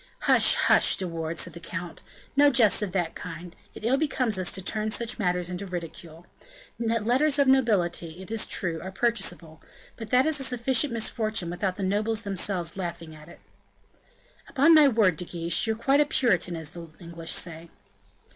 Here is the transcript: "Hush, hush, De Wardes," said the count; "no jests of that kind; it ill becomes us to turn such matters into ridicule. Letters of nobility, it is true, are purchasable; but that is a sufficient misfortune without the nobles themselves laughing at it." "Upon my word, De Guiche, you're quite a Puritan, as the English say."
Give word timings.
"Hush, 0.21 0.55
hush, 0.55 0.97
De 0.97 1.07
Wardes," 1.07 1.41
said 1.41 1.53
the 1.53 1.59
count; 1.59 2.01
"no 2.35 2.49
jests 2.49 2.81
of 2.81 2.91
that 2.91 3.13
kind; 3.13 3.55
it 3.75 3.85
ill 3.85 3.97
becomes 3.97 4.39
us 4.39 4.51
to 4.53 4.59
turn 4.59 4.89
such 4.89 5.19
matters 5.19 5.51
into 5.51 5.67
ridicule. 5.67 6.25
Letters 6.79 7.37
of 7.37 7.47
nobility, 7.47 8.19
it 8.19 8.31
is 8.31 8.47
true, 8.47 8.81
are 8.81 8.91
purchasable; 8.91 9.61
but 9.97 10.09
that 10.09 10.25
is 10.25 10.39
a 10.39 10.43
sufficient 10.43 10.91
misfortune 10.91 11.51
without 11.51 11.75
the 11.75 11.83
nobles 11.83 12.23
themselves 12.23 12.75
laughing 12.75 13.13
at 13.13 13.29
it." 13.29 13.41
"Upon 14.49 14.73
my 14.73 14.87
word, 14.87 15.17
De 15.17 15.25
Guiche, 15.25 15.67
you're 15.67 15.75
quite 15.75 16.01
a 16.01 16.05
Puritan, 16.07 16.55
as 16.55 16.71
the 16.71 16.87
English 16.99 17.33
say." 17.33 17.69